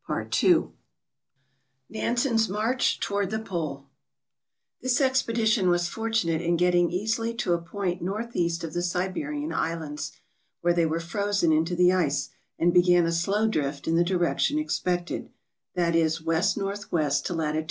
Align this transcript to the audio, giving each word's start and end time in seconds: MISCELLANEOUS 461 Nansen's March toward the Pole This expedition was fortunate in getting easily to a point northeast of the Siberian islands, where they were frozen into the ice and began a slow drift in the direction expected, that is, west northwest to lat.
MISCELLANEOUS 0.09 0.39
461 0.39 0.73
Nansen's 1.91 2.49
March 2.49 2.99
toward 2.99 3.29
the 3.29 3.37
Pole 3.37 3.85
This 4.81 4.99
expedition 4.99 5.69
was 5.69 5.87
fortunate 5.87 6.41
in 6.41 6.57
getting 6.57 6.89
easily 6.89 7.35
to 7.35 7.53
a 7.53 7.61
point 7.61 8.01
northeast 8.01 8.63
of 8.63 8.73
the 8.73 8.81
Siberian 8.81 9.53
islands, 9.53 10.11
where 10.61 10.73
they 10.73 10.87
were 10.87 10.99
frozen 10.99 11.51
into 11.53 11.75
the 11.75 11.93
ice 11.93 12.29
and 12.57 12.73
began 12.73 13.05
a 13.05 13.11
slow 13.11 13.47
drift 13.47 13.87
in 13.87 13.95
the 13.95 14.03
direction 14.03 14.57
expected, 14.57 15.29
that 15.75 15.95
is, 15.95 16.19
west 16.19 16.57
northwest 16.57 17.27
to 17.27 17.35
lat. 17.35 17.55